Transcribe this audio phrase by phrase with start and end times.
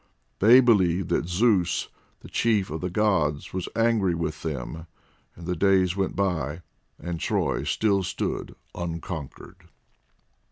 [0.39, 1.89] They believed that Zeus,
[2.21, 4.87] the chief of the Gods, was angry with them,
[5.35, 6.63] and the days went by,
[6.97, 9.67] and Troy still stood unconquered.